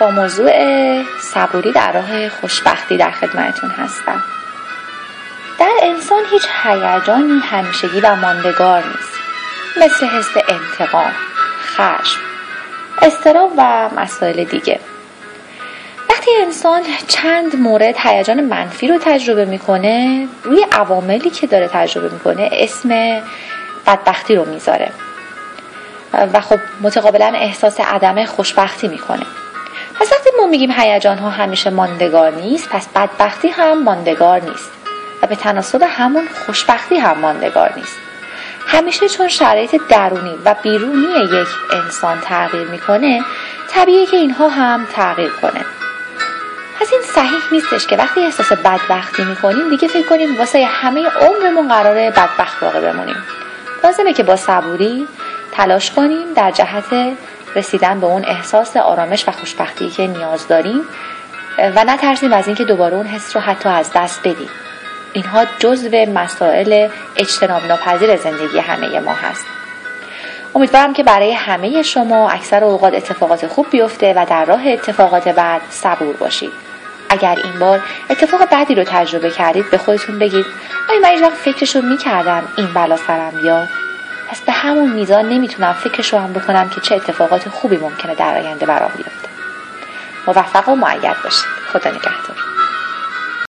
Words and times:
با 0.00 0.10
موضوع 0.10 0.52
صبوری 1.18 1.72
در 1.72 1.92
راه 1.92 2.28
خوشبختی 2.28 2.96
در 2.96 3.10
خدمتتون 3.10 3.70
هستم. 3.70 4.22
در 5.58 5.72
انسان 5.82 6.22
هیچ 6.30 6.42
هیجانی 6.62 7.40
همیشگی 7.50 8.00
و 8.00 8.16
ماندگار 8.16 8.84
نیست. 8.84 9.20
مثل 9.76 10.06
حس 10.06 10.36
انتقام 10.48 11.12
خشم 11.66 12.20
استراب 13.02 13.52
و 13.56 13.88
مسائل 13.96 14.44
دیگه. 14.44 14.80
وقتی 16.10 16.30
انسان 16.40 16.82
چند 17.08 17.56
مورد 17.56 17.94
هیجان 17.98 18.40
منفی 18.40 18.88
رو 18.88 18.98
تجربه 18.98 19.44
می‌کنه 19.44 20.28
روی 20.44 20.66
عواملی 20.72 21.30
که 21.30 21.46
داره 21.46 21.68
تجربه 21.68 22.08
می‌کنه 22.08 22.50
اسم 22.52 22.88
بدبختی 23.86 24.36
رو 24.36 24.44
می‌ذاره. 24.44 24.90
و 26.12 26.40
خب 26.40 26.58
متقابلا 26.80 27.32
احساس 27.34 27.80
عدم 27.80 28.24
خوشبختی 28.24 28.88
می‌کنه. 28.88 29.26
پس 30.00 30.12
وقتی 30.12 30.30
ما 30.40 30.46
میگیم 30.46 30.70
هیجان 30.70 31.18
ها 31.18 31.30
همیشه 31.30 31.70
ماندگار 31.70 32.30
نیست 32.34 32.68
پس 32.68 32.88
بدبختی 32.88 33.48
هم 33.48 33.82
ماندگار 33.82 34.42
نیست. 34.42 34.70
و 35.22 35.26
به 35.26 35.36
تناسب 35.36 35.82
همون 35.82 36.28
خوشبختی 36.46 36.96
هم 36.98 37.18
ماندگار 37.18 37.72
نیست. 37.76 37.96
همیشه 38.66 39.08
چون 39.08 39.28
شرایط 39.28 39.80
درونی 39.88 40.34
و 40.44 40.54
بیرونی 40.62 41.06
یک 41.24 41.48
انسان 41.72 42.20
تغییر 42.20 42.68
می‌کنه 42.68 43.24
طبیعیه 43.70 44.06
که 44.06 44.16
اینها 44.16 44.48
هم 44.48 44.86
تغییر 44.92 45.32
کنه. 45.42 45.64
پس 46.80 46.92
این 46.92 47.02
صحیح 47.02 47.42
نیستش 47.52 47.86
که 47.86 47.96
وقتی 47.96 48.20
احساس 48.20 48.52
بدبختی 48.52 49.24
می‌کنیم 49.24 49.70
دیگه 49.70 49.88
فکر 49.88 50.08
کنیم 50.08 50.38
واسه 50.38 50.64
همه 50.64 51.06
عمرمون 51.06 51.68
قراره 51.68 52.10
بدبخت 52.10 52.60
باقی 52.60 52.80
بمونیم. 52.80 53.16
لازمه 53.84 54.12
که 54.12 54.22
با 54.22 54.36
صبوری 54.36 55.08
تلاش 55.52 55.90
کنیم 55.90 56.34
در 56.34 56.50
جهت 56.50 57.16
رسیدن 57.56 58.00
به 58.00 58.06
اون 58.06 58.24
احساس 58.24 58.76
آرامش 58.76 59.28
و 59.28 59.32
خوشبختی 59.32 59.90
که 59.90 60.06
نیاز 60.06 60.48
داریم 60.48 60.80
و 61.58 61.84
نترسیم 61.84 62.32
از 62.32 62.46
اینکه 62.46 62.64
دوباره 62.64 62.96
اون 62.96 63.06
حس 63.06 63.36
رو 63.36 63.42
حتی 63.42 63.68
از 63.68 63.90
دست 63.94 64.20
بدیم. 64.20 64.48
اینها 65.12 65.44
جزو 65.58 65.96
مسائل 66.14 66.88
اجتناب 67.16 67.66
ناپذیر 67.66 68.16
زندگی 68.16 68.58
همه 68.58 69.00
ما 69.00 69.12
هست. 69.12 69.46
امیدوارم 70.54 70.92
که 70.92 71.02
برای 71.02 71.32
همه 71.32 71.82
شما 71.82 72.30
اکثر 72.30 72.64
اوقات 72.64 72.94
اتفاقات 72.94 73.46
خوب 73.46 73.66
بیفته 73.70 74.12
و 74.16 74.26
در 74.30 74.44
راه 74.44 74.66
اتفاقات 74.66 75.28
بعد 75.28 75.60
صبور 75.70 76.16
باشید. 76.16 76.52
اگر 77.10 77.38
این 77.44 77.58
بار 77.58 77.80
اتفاق 78.10 78.44
بعدی 78.50 78.74
رو 78.74 78.84
تجربه 78.84 79.30
کردید 79.30 79.70
به 79.70 79.78
خودتون 79.78 80.18
بگید 80.18 80.46
آیا 80.88 81.00
من 81.00 81.30
فکرش 81.30 81.76
رو 81.76 81.82
می‌کردم 81.82 82.42
این 82.56 82.66
بلا 82.74 82.96
سرم 82.96 83.30
بیاد 83.42 83.68
پس 84.30 84.40
به 84.40 84.52
همون 84.52 84.92
میزان 84.92 85.28
نمی‌تونم 85.28 85.72
فکرش 85.72 86.12
رو 86.12 86.18
هم 86.18 86.32
بکنم 86.32 86.68
که 86.68 86.80
چه 86.80 86.94
اتفاقات 86.94 87.48
خوبی 87.48 87.76
ممکنه 87.76 88.14
در 88.14 88.38
آینده 88.38 88.66
برام 88.66 88.90
بیفته. 88.96 89.28
موفق 90.26 90.68
و 90.68 90.74
معید 90.74 91.22
باشید. 91.24 91.46
خدا 91.72 91.90
نگهدار. 91.90 92.36